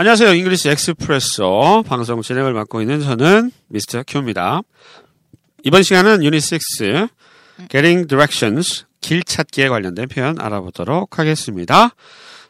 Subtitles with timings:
[0.00, 0.32] 안녕하세요.
[0.32, 4.02] English Expresso 방송 진행을 맡고 있는 저는 Mr.
[4.06, 4.62] Q입니다.
[5.62, 6.58] 이번 시간은 유닛 6
[7.68, 11.94] Getting Directions 길 찾기에 관련된 표현 알아보도록 하겠습니다.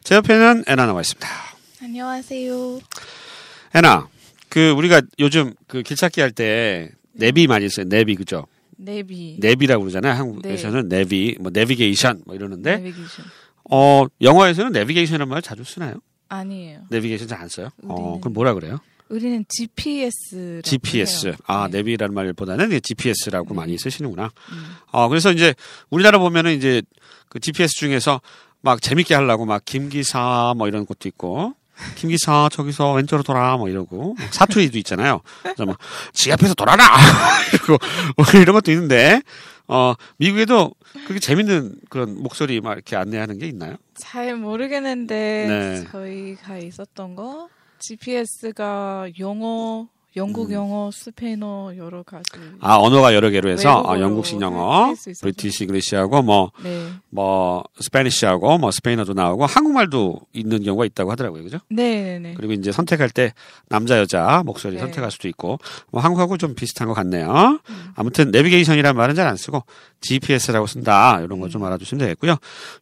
[0.01, 1.27] 제 옆에는 애나 나와 있습니다.
[1.83, 2.79] 안녕하세요.
[3.75, 4.07] 애나,
[4.47, 7.85] 그 우리가 요즘 그 길 찾기 할 때 내비 많이 써요.
[7.89, 8.47] 내비 그죠?
[8.77, 9.39] 네비.
[9.41, 10.13] 내비라고 그러잖아요.
[10.13, 13.25] 한국에서는 내비, 뭐 내비게이션 뭐 이러는데 내비게이션.
[13.69, 15.95] 어 영어에서는 내비게이션이라는 말 자주 쓰나요?
[16.31, 16.81] 아니에요.
[16.89, 17.69] 내비게이션 잘 안 써요?
[17.83, 18.79] 어, 그럼 뭐라 그래요?
[19.09, 20.61] 우리는 GPS.
[20.63, 21.35] GPS.
[21.45, 21.79] 아, 네.
[21.79, 23.55] 내비라는 말보다는 GPS라고 네.
[23.55, 24.31] 많이 쓰시는구나.
[24.51, 24.75] 음.
[24.91, 25.53] 어, 그래서 이제
[25.89, 26.81] 우리나라 보면은 이제
[27.27, 28.21] 그 GPS 중에서
[28.61, 31.55] 막 재밌게 하려고 막 김기사 뭐 이런 것도 있고
[31.95, 35.21] 김기사 저기서 왼쪽으로 돌아 뭐 이러고 사투리도 있잖아요.
[35.41, 35.75] 그래서 뭐
[36.13, 36.85] 지앞에서 돌아라
[37.53, 37.77] 이러고
[38.15, 39.21] 뭐 이런 것도 있는데
[39.71, 40.73] 어 미국에도
[41.05, 43.77] 그렇게 재밌는 그런 목소리 막 이렇게 안내하는 게 있나요?
[43.95, 45.83] 잘 모르겠는데 네.
[45.89, 47.47] 저희가 있었던 거
[47.79, 50.53] GPS가 영어, 영국 음.
[50.53, 52.23] 영어, 스페인어 여러 가지.
[52.59, 55.21] 아 언어가 여러 개로 해서 어, 외국어로 영국식 영어, 할수 있어서.
[55.21, 56.89] British English하고 뭐 네.
[57.09, 61.43] 뭐 Spanish하고 뭐 스페인어도 나오고 한국말도 있는 경우가 있다고 하더라고요.
[61.43, 61.59] 그죠?
[61.69, 62.33] 네, 네, 네.
[62.35, 63.33] 그리고 이제 선택할 때
[63.69, 64.79] 남자 여자 목소리 네.
[64.81, 65.59] 선택할 수도 있고
[65.91, 67.59] 뭐 한국하고 좀 비슷한 것 같네요.
[67.69, 67.91] 음.
[67.95, 69.63] 아무튼 내비게이션이라는 말은 잘 안 쓰고
[70.01, 71.49] GPS라고 쓴다 이런 거 음.
[71.49, 72.35] 좀 알아두시면 되겠고요.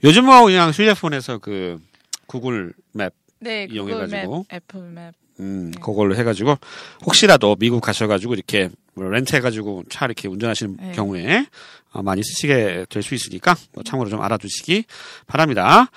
[0.04, 1.78] 요즘 뭐 그냥 휴대폰에서 그
[2.26, 4.22] Google Map, 네, 이용해가지고.
[4.22, 5.14] Google Map, Apple Map.
[5.40, 5.80] 음, 네.
[5.82, 6.58] 그걸로 해가지고
[7.06, 10.92] 혹시라도 미국 가셔가지고 이렇게 뭐 렌트해가지고 차 이렇게 운전하시는 네.
[10.94, 11.46] 경우에
[11.92, 14.84] 어, 많이 쓰시게 될 수 있으니까 뭐 참고로 좀 알아두시기
[15.26, 15.90] 바랍니다.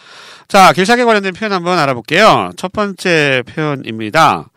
[0.48, 2.52] 자, 길찾기 관련된 표현 한번 알아볼게요.
[2.56, 4.48] 첫 번째 표현입니다.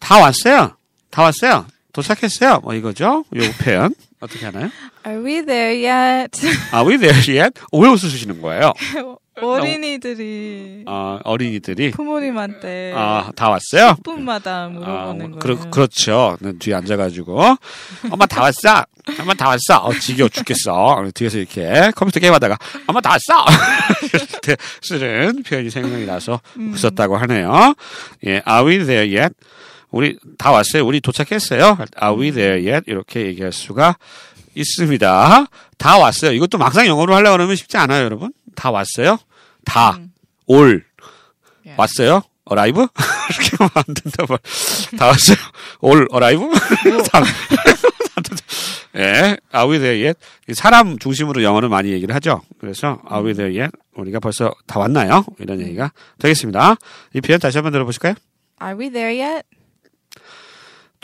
[0.00, 0.76] 다 왔어요.
[1.10, 1.66] 다 왔어요.
[1.92, 2.60] 도착했어요.
[2.64, 3.24] 뭐 이거죠?
[3.36, 3.94] 요 표현
[4.24, 4.70] 어떻게 하나요?
[5.06, 6.30] Are we there yet?
[6.72, 7.60] Are we there yet?
[7.72, 8.72] 왜 웃으시는 거예요?
[9.36, 13.96] 어린이들이 어, 어린이들이 부모님한테 아, 다 왔어요?
[14.02, 15.70] 10분마다 아, 물어보는 그러, 거예요.
[15.70, 16.36] 그렇죠.
[16.40, 17.40] 네, 뒤에 앉아가지고
[18.10, 18.84] 엄마 다 왔어.
[19.20, 19.84] 엄마 다 왔어.
[19.84, 21.04] 어, 지겨워 죽겠어.
[21.14, 22.56] 뒤에서 이렇게 컴퓨터 게임하다가
[22.86, 23.44] 엄마 다 왔어.
[24.14, 26.72] 이렇게 쓰는 표현이 생각이 나서 음.
[26.72, 27.74] 웃었다고 하네요.
[28.26, 29.34] 예, Are we there yet?
[29.94, 30.84] 우리 다 왔어요.
[30.84, 31.78] 우리 도착했어요.
[32.02, 32.90] Are we there yet?
[32.90, 33.96] 이렇게 얘기할 수가
[34.56, 35.46] 있습니다.
[35.78, 36.32] 다 왔어요.
[36.32, 38.32] 이것도 막상 영어로 하려고 그러면 쉽지 않아요, 여러분.
[38.56, 39.18] 다 왔어요.
[39.64, 40.10] 다 음.
[40.46, 40.84] 올
[41.66, 41.74] 예.
[41.76, 42.22] 왔어요?
[42.44, 42.80] 어라이브?
[43.30, 44.38] 이렇게 하면 안 된다 말.
[44.98, 45.36] 다 왔어요?
[45.80, 46.50] 올 어라이브?
[47.12, 47.22] 다.
[48.98, 50.18] 예, are we there yet?
[50.48, 52.42] 이 사람 중심으로 영어는 많이 얘기를 하죠.
[52.58, 53.70] 그래서 are we there yet?
[53.94, 55.24] 우리가 벌써 다 왔나요?
[55.38, 56.74] 이런 얘기가 되겠습니다.
[57.14, 58.14] 이 표현 다시 한번 들어보실까요?
[58.60, 59.46] Are we there yet?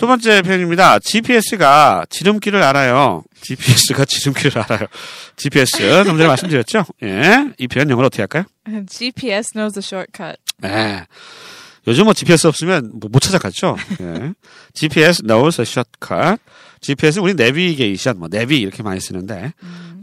[0.01, 0.99] 두 번째 표현입니다.
[0.99, 3.23] GPS가 지름길을 알아요.
[3.43, 4.87] GPS가 지름길을 알아요.
[5.37, 6.87] GPS 좀 전에 말씀드렸죠?
[7.03, 8.45] 예, 이 표현 영어로 어떻게 할까요?
[8.89, 10.39] GPS knows the shortcut.
[10.65, 11.05] 예.
[11.87, 13.77] 요즘 뭐 GPS 없으면 뭐못 찾아갔죠.
[14.01, 14.33] 예.
[14.73, 16.43] GPS knows a shortcut.
[16.81, 19.53] GPS 우리 내비게이션, 뭐 내비 이렇게 많이 쓰는데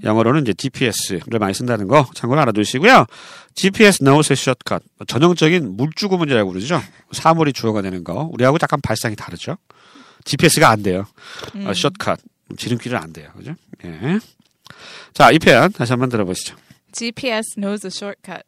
[0.03, 3.07] 영어로는 이제 GPS를 많이 쓴다는 거 참고로 알아두시고요.
[3.55, 4.85] GPS knows a shortcut.
[4.99, 6.83] 뭐 전형적인 물주고 문제라고 그러죠.
[7.13, 8.29] 사물이 주어가 되는 거.
[8.31, 9.57] 우리하고 약간 발상이 다르죠.
[10.25, 11.05] GPS가 안 돼요.
[11.55, 12.21] 어, shortcut.
[12.57, 13.29] 지름길은 안 돼요.
[13.35, 13.55] 그죠?
[13.85, 14.19] 예.
[15.13, 16.55] 자, 이 표현 다시 한번 들어보시죠.
[16.91, 18.43] GPS knows the shortcut.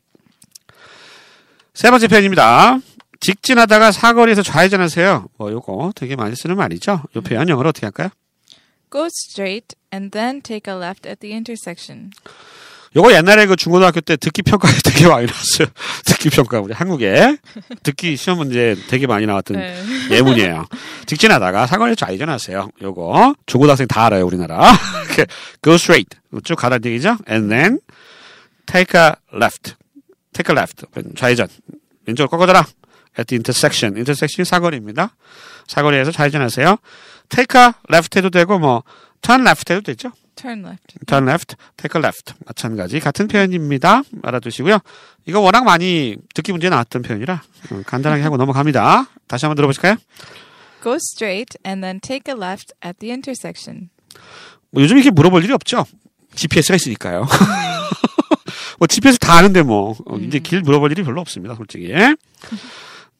[1.73, 2.79] 세 번째 표현입니다.
[3.19, 5.27] 직진하다가 사거리에서 좌회전하세요.
[5.37, 7.03] 뭐 요거 되게 많이 쓰는 말이죠.
[7.15, 8.09] 요 표현 영어로 어떻게 할까요?
[8.91, 12.11] Go straight and then take a left at the intersection.
[12.95, 15.67] 요거 옛날에 그 중고등학교 때 듣기 평가에 되게 많이 나왔어요.
[16.05, 17.37] 듣기 평가 우리 한국에
[17.83, 19.83] 듣기 시험 문제 되게 많이 나왔던 네.
[20.09, 20.65] 예문이에요.
[21.05, 22.69] 직진하다가 사거리에 좌회전하세요.
[22.81, 24.73] 요거 중고등학생 다 알아요 우리나라.
[25.61, 27.17] Go straight 쭉 가라는 얘기죠.
[27.29, 27.79] And then
[28.65, 29.75] take a left,
[30.33, 30.85] take a left
[31.15, 31.47] 좌회전
[32.05, 32.65] 왼쪽으로 꺾어져라.
[33.17, 35.15] At the intersection, intersection이 사거리입니다.
[35.67, 36.77] 사거리에서 좌회전하세요.
[37.29, 38.83] Take a left 해도 되고 뭐
[39.21, 40.11] turn left 해도 되죠.
[40.39, 40.95] Turn left.
[41.05, 42.33] turn left, take a left.
[42.45, 44.03] 마찬가지 같은 표현입니다.
[44.23, 44.79] 알아두시고요.
[45.25, 47.33] 이거 워낙 많이 듣기 문제 나왔던 표현이라
[47.71, 49.09] 어, 간단하게 하고 넘어갑니다.
[49.27, 49.97] 다시 한번 들어보실까요?
[50.81, 53.89] Go straight and then take a left at the intersection.
[54.71, 55.85] 뭐 요즘 이렇게 물어볼 일이 없죠.
[56.35, 57.27] GPS가 있으니까요.
[58.79, 61.91] 뭐 GPS 다 아는데 뭐 어, 이제 길 물어볼 일이 별로 없습니다, 솔직히.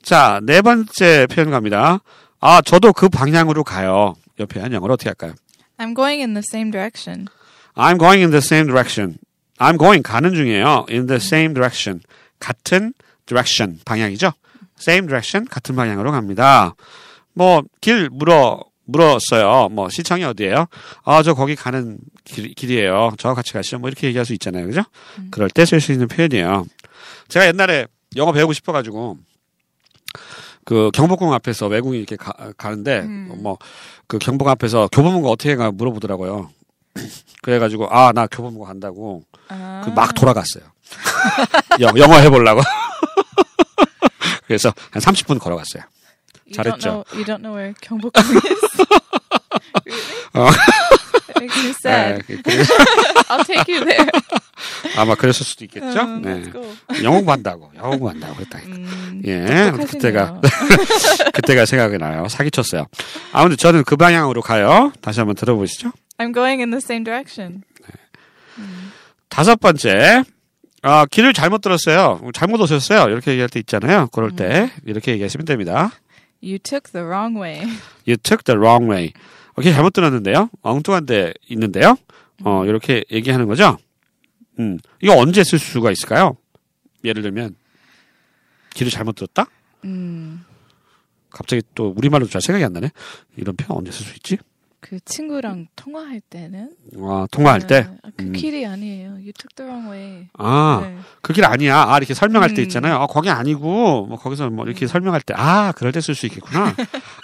[0.02, 2.00] 자, 네 번째 표현 갑니다.
[2.40, 4.16] 아, 저도 그 방향으로 가요.
[4.40, 5.34] 이 표현 영어로 어떻게 할까요?
[5.80, 7.28] I'm going in the same direction.
[7.76, 9.18] I'm going in the same direction.
[9.60, 10.86] I'm going 가는 중이에요.
[10.90, 12.02] In the same direction.
[12.40, 12.94] 같은
[13.26, 14.34] direction 방향이죠.
[14.80, 16.76] Same direction 같은 방향으로 갑니다.
[17.34, 19.70] 뭐 길 물어 물었어요.
[19.70, 20.66] 뭐 시청이 어디예요?
[21.06, 23.12] 아, 저 거기 가는 길, 길이에요.
[23.20, 23.78] 저와 같이 가시죠.
[23.80, 24.66] 뭐 이렇게 얘기할 수 있잖아요.
[24.66, 24.82] 그죠?
[25.32, 26.66] 그럴 때 쓸 수 있는 표현이에요.
[27.28, 27.86] 제가 옛날에
[28.16, 29.18] 영어 배우고 싶어 가지고
[30.70, 36.52] 그 경복궁 앞에서 외국인 이렇게 가, 가는데 뭐그 경복궁 앞에서 교보문고 어떻게 가 물어보더라고요.
[37.42, 39.82] 그래가지고 아 나 교보문고 간다고 아.
[39.84, 40.64] 그막 돌아갔어요.
[41.82, 42.62] 영, 영어 해보려고.
[44.46, 45.82] 그래서 한 30분 걸어갔어요.
[46.46, 46.78] You 잘했죠.
[46.78, 48.30] Don't know, you don't know where 경복궁 is.
[48.30, 48.56] really?
[50.34, 50.52] 어.
[50.54, 52.24] That makes me sad.
[52.28, 52.64] 네, 그-
[53.30, 54.06] I'll take you there.
[54.98, 56.02] 아마 그랬을 수도 있겠죠.
[56.02, 57.04] 음, 네.
[57.04, 58.76] 영어 공부한다고, 영어 공부한다고 그랬다니까.
[58.76, 59.72] 음, 예.
[59.76, 60.42] 그때가
[61.34, 62.28] 그때가 생각이 나요.
[62.28, 62.88] 사기쳤어요.
[63.32, 64.92] 아무튼 저는 그 방향으로 가요.
[65.02, 65.92] 다시 한번 들어보시죠.
[66.18, 67.64] I'm going in the same direction.
[69.30, 70.24] 다섯 번째,
[70.82, 72.22] 아, 길을 잘못 들었어요.
[72.34, 73.10] 잘못 오셨어요.
[73.10, 74.08] 이렇게 얘기할 때 있잖아요.
[74.12, 75.92] 그럴 때 이렇게 얘기하시면 됩니다.
[76.42, 77.60] You took the wrong way.
[78.08, 79.12] You took the wrong way.
[79.58, 80.50] 오케이, 잘못 들었는데요.
[80.62, 81.98] 엉뚱한 데 있는데요.
[82.44, 83.78] 어, 이렇게 얘기하는 거죠.
[84.60, 86.36] 음, 이거 언제 쓸 수가 있을까요?
[87.04, 87.56] 예를 들면,
[88.74, 89.46] 길을 잘못 들었다?
[89.86, 90.44] 음,
[91.30, 92.92] 갑자기 또 우리말로 잘 생각이 안 나네.
[93.38, 94.38] 이런 표현 언제 쓸 수 있지?
[94.82, 96.72] 그 친구랑 통화할 때는
[97.02, 97.86] 아, 통화할 때.
[98.02, 98.32] 아, 그 음.
[98.32, 99.10] 길이 아니에요.
[99.12, 100.28] You took the wrong way.
[100.38, 100.98] 아, 네.
[101.22, 101.84] 그길 아니야.
[101.84, 102.64] 아, 이렇게 설명할 때 음.
[102.64, 102.96] 있잖아요.
[102.96, 106.74] 아, 거기 아니고, 뭐, 거기서 뭐, 이렇게 설명할 때, 아, 그럴 때 쓸 수 있겠구나.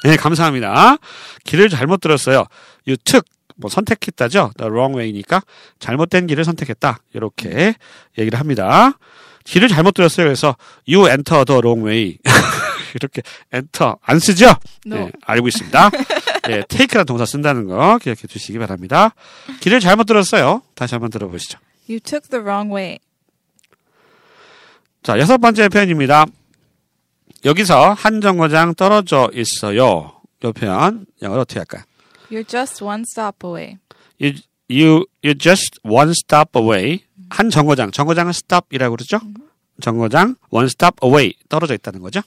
[0.03, 0.97] 네, 감사합니다.
[1.45, 2.43] 길을 잘못 들었어요.
[2.87, 4.51] You took, 뭐, 선택했다죠.
[4.57, 5.41] The wrong way니까,
[5.79, 6.99] 잘못된 길을 선택했다.
[7.13, 7.75] 이렇게
[8.17, 8.97] 얘기를 합니다.
[9.43, 10.25] 길을 잘못 들었어요.
[10.25, 10.55] 그래서,
[10.87, 12.17] you enter the wrong way.
[12.95, 13.21] 이렇게,
[13.53, 13.95] enter.
[14.01, 14.55] 안 쓰죠?
[14.85, 14.95] No.
[14.95, 15.91] 네, 알고 있습니다.
[16.49, 19.13] 예, take라는 동사 쓴다는 거 기억해 주시기 바랍니다.
[19.59, 20.61] 길을 잘못 들었어요.
[20.75, 21.59] 다시 한번 들어보시죠.
[21.89, 22.99] You took the wrong way.
[25.03, 26.25] 자, 여섯 번째 표현입니다.
[27.45, 30.13] 여기서 한 정거장 떨어져 있어요.
[30.43, 31.83] 이 표현 영어로 어떻게 할까요?
[32.35, 33.77] You're just one stop away.
[34.19, 34.33] You,
[34.67, 36.99] you, you're just one stop away.
[37.29, 39.21] 한 정거장, 정거장은 stop이라고 그러죠?
[39.79, 42.21] 정거장 one stop away 떨어져 있다는 거죠.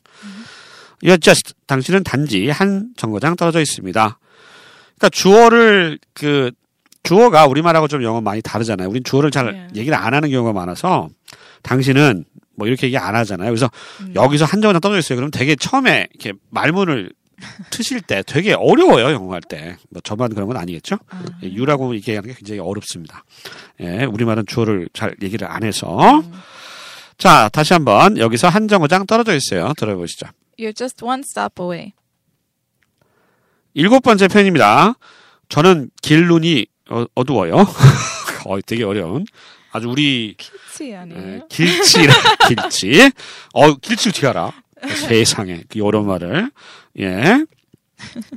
[1.03, 4.19] You're just 당신은 단지 한 정거장 떨어져 있습니다.
[4.97, 6.53] 그러니까 주어를 그
[7.03, 8.89] 주어가 우리말하고 좀 영어 많이 다르잖아요.
[8.89, 9.69] 우린 주어를 잘 네.
[9.77, 11.11] 얘기를 안 하는 경우가 많아서
[11.63, 12.25] 당신은
[12.57, 13.51] 뭐 이렇게 얘기 안 하잖아요.
[13.51, 13.71] 그래서
[14.01, 14.15] 음.
[14.15, 15.17] 여기서 한 정거장 떨어져 있어요.
[15.17, 17.11] 그럼 되게 처음에 이렇게 말문을
[17.71, 19.11] 트실 때 되게 어려워요.
[19.13, 19.77] 영어 할 때.
[19.91, 20.99] 뭐 저만 그런 건 아니겠죠?
[21.09, 23.25] 아, 예, 유라고 얘기하는 게 굉장히 어렵습니다.
[23.81, 26.21] 예, 우리말은 주어를 잘 얘기를 안 해서.
[26.21, 26.33] 음.
[27.17, 29.73] 자, 다시 한번 여기서 한 정거장 떨어져 있어요.
[29.77, 30.27] 들어보시죠.
[30.59, 31.93] You're just one stop away.
[33.75, 34.95] 일곱 번째 편입니다.
[35.49, 37.57] 저는 길 눈이 어, 어두워요.
[38.47, 39.25] 어, 되게 어려운.
[39.71, 40.35] 아주 우리
[40.81, 41.47] 예, 아니에요?
[41.49, 42.15] 길치라
[42.49, 43.13] 길치.
[43.53, 44.53] 어, 길치 어떻게 알아?
[44.87, 46.51] 세상에 그 어려운 말을
[47.01, 47.45] 예.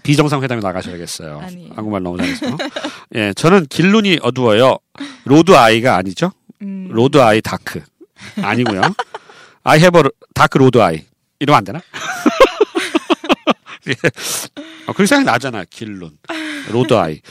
[0.04, 1.40] 비정상 회담에 나가셔야겠어요.
[1.40, 1.74] 아니에요.
[1.76, 2.58] 한국말 너무 잘해서.
[3.16, 4.78] 예, 저는 길눈이 어두워요.
[5.26, 6.32] road eye가 아니죠?
[6.62, 7.82] 음, road eye dark
[8.42, 8.82] 아니고요.
[9.68, 10.04] Have a
[10.34, 11.06] dark road eye
[11.40, 11.82] 이러면 안 되나?
[13.88, 13.92] 예.
[14.88, 15.64] 어, 그렇게 생각이 나잖아.
[15.70, 16.12] 길눈
[16.72, 17.22] road eye.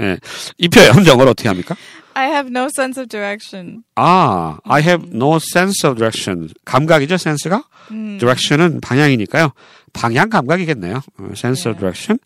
[0.00, 0.18] 예.
[0.58, 1.76] 이 표현 영어로 어떻게 합니까?
[2.16, 3.82] I have no sense of direction.
[3.96, 6.48] 아, I have no sense of direction.
[6.64, 7.64] 감각이죠, sense가?
[7.90, 9.50] 음, direction은 방향이니까요.
[9.92, 10.96] 방향 감각이겠네요.
[11.18, 11.78] 어, sense of 네.
[11.80, 12.18] direction.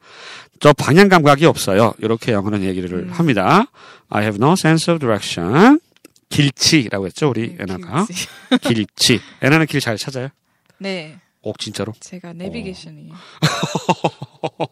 [0.60, 1.94] 저 방향 감각이 없어요.
[1.98, 3.10] 이렇게 영어는 얘기를 음.
[3.12, 3.66] 합니다.
[4.10, 5.80] I have no sense of direction.
[6.28, 8.04] 길치라고 했죠, 우리 네, 애나가.
[8.04, 8.26] 길치.
[8.62, 9.20] 길치.
[9.42, 10.28] 애나는 길 잘 찾아요?
[10.78, 11.94] 네, 어, 진짜로?
[12.00, 13.14] 제가 내비게이션이에요.
[14.42, 14.66] 어,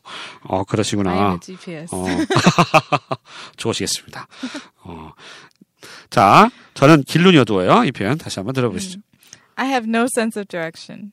[0.51, 1.33] I am 그러시구나.
[1.33, 1.95] a GPS.
[1.95, 2.05] 어,
[3.57, 4.27] 좋으시겠습니다.
[4.87, 5.13] 어.
[6.11, 7.85] 자, 저는 길눈이 어두워요.
[7.85, 9.01] 이 표현 다시 한번 들어보시죠.
[9.57, 11.13] I have no sense of direction.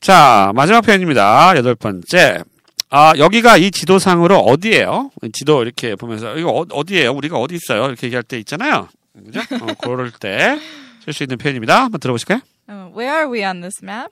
[0.00, 1.54] 자, 마지막 표현입니다.
[1.56, 2.42] 여덟 번째.
[2.90, 5.10] 아, 여기가 이 지도상으로 어디예요?
[5.32, 7.12] 지도 이렇게 보면서 이거 어, 어디예요?
[7.12, 7.86] 우리가 어디 있어요?
[7.86, 8.88] 이렇게 얘기할 때 있잖아요.
[9.24, 9.40] 그죠?
[9.40, 10.58] 어, 그럴 때
[11.04, 11.84] 쓸 수 있는 표현입니다.
[11.84, 12.40] 한번 들어보실까요?
[12.68, 14.10] Uh, where are we on this map?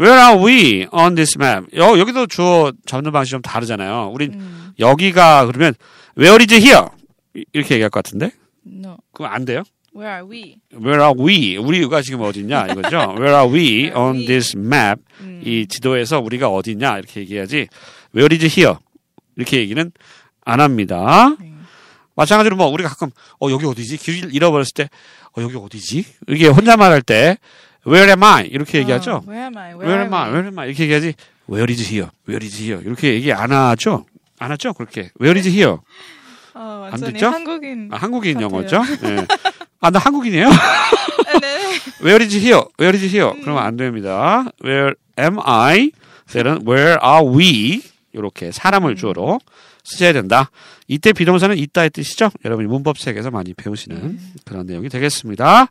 [0.00, 1.66] Where are we on this map?
[1.76, 4.10] 여, 여기도 주어 잡는 방식이 좀 다르잖아요.
[4.14, 5.74] 우린 음, 여기가 그러면
[6.16, 6.86] Where is here?
[7.34, 8.30] 이- 이렇게 얘기할 것 같은데?
[8.66, 8.96] no.
[9.12, 9.62] 그럼 안 돼요?
[9.94, 10.56] Where are we?
[10.72, 11.56] Where are we?
[11.56, 12.96] 우리가 지금 어디냐 이거죠.
[13.16, 15.02] Where are we on this map?
[15.20, 17.68] 음, 이 지도에서 우리가 어디냐 이렇게 얘기해야지.
[18.14, 18.78] Where is here?
[19.36, 19.90] 이렇게 얘기는
[20.44, 21.34] 안 합니다.
[21.40, 21.52] 네.
[22.14, 23.96] 마찬가지로 뭐 우리가 가끔 어 여기 어디지?
[23.98, 24.88] 길 잃어버렸을 때
[25.36, 26.04] 어 여기 어디지?
[26.28, 27.36] 이게 혼자 말할 때
[27.86, 28.46] Where am I?
[28.48, 29.22] 이렇게 얘기하죠.
[29.24, 29.74] Uh, where am I?
[29.74, 30.28] Where, Where am I?
[30.30, 30.66] Where am I?
[30.68, 31.14] 이렇게 얘기하지.
[31.48, 32.10] Where is here?
[32.28, 32.82] Where is here?
[32.84, 34.04] 이렇게 얘기 안 하죠.
[34.38, 34.72] 안 하죠.
[34.74, 35.78] 그렇게 Where is here?
[36.58, 37.28] 어, 안 됐죠?
[37.28, 37.88] 한국인.
[37.92, 38.50] 아, 한국인 같아요.
[38.50, 38.82] 영어죠.
[39.04, 39.26] 예.
[39.80, 40.48] 아, 나 한국인이에요.
[40.48, 41.78] 아, 네.
[42.02, 42.64] Where is here?
[42.80, 43.40] Where is here?
[43.42, 44.44] 그러면 안 됩니다.
[44.64, 45.92] Where am I?
[46.32, 47.82] 때는 Where are we?
[48.12, 49.38] 이렇게 사람을 주어로
[49.84, 50.50] 쓰셔야 된다.
[50.88, 52.30] 이때 비동사는 있다의 뜻이죠.
[52.44, 55.68] 여러분이 문법 책에서 많이 배우시는 그런 내용이 되겠습니다.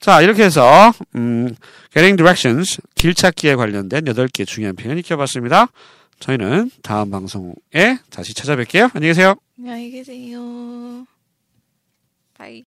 [0.00, 1.54] 자, 이렇게 해서 음,
[1.92, 5.68] getting directions 길 찾기에 관련된 8개 중요한 표현 익혀봤습니다.
[6.20, 7.54] 저희는 다음 방송에
[8.10, 8.94] 다시 찾아뵐게요.
[8.94, 9.34] 안녕히 계세요.
[9.58, 11.06] 안녕히 계세요.
[12.38, 12.58] Bye.